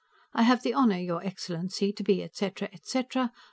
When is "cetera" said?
2.35-2.69, 2.87-3.31